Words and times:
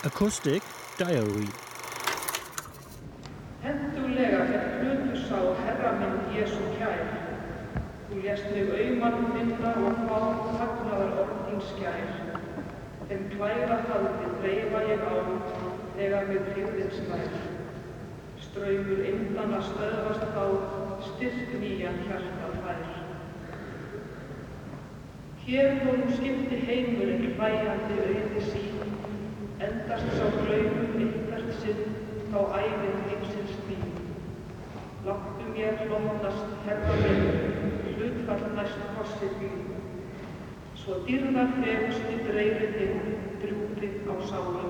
Acoustic 0.00 0.62
Diary 0.96 1.48
Hendulega 3.60 4.38
fyrir 4.48 4.78
hlutu 4.80 5.18
sá 5.26 5.40
Herra 5.58 5.90
minn 5.98 6.14
Jésu 6.32 6.62
kær. 6.78 7.02
Þú 8.06 8.22
lést 8.22 8.46
mig 8.54 8.70
auðmann 8.78 9.26
finna 9.34 9.74
og 9.76 9.98
fá 10.06 10.22
fagnaðar 10.54 11.12
orð 11.24 11.34
þín 11.50 11.60
skær. 11.66 12.14
Þeim 13.10 13.26
klæra 13.34 13.76
haldi 13.90 14.30
dreifa 14.38 14.80
ég 14.88 15.04
á 15.04 15.14
þegar 15.98 16.32
mig 16.32 16.48
hlýðin 16.54 16.96
slær. 16.96 17.36
Ströymur 18.46 19.04
indana 19.12 19.60
stöðvast 19.68 20.24
þá, 20.32 20.46
styrk 21.10 21.56
nýjan 21.60 22.00
hjarta 22.06 22.54
fær. 22.62 22.86
Hér 25.44 25.74
nú 25.84 25.98
skipti 26.16 26.59
endast 29.90 30.12
sá 30.14 30.26
glaumur 30.38 30.90
ykkert 31.02 31.48
sinn 31.58 31.94
þá 32.30 32.38
æfið 32.60 32.98
heimsins 33.08 33.56
þín. 33.66 33.88
Láttu 35.06 35.48
mér 35.50 35.80
hlóttast, 35.82 36.52
herra 36.66 36.94
minn, 37.00 37.24
hlutfall 37.96 38.44
næst 38.54 38.84
kossið 38.94 39.34
þín. 39.40 39.64
Svo 40.78 41.00
dyrðar 41.08 41.50
fegustu 41.58 42.20
dreifið 42.28 42.76
þinn, 42.78 43.16
drjúpið 43.42 43.98
á 44.06 44.14
sála 44.30 44.69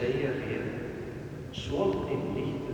säger 0.00 0.30
er, 0.30 0.62
sålt 1.52 2.10
inte 2.10 2.40
litet 2.40 2.69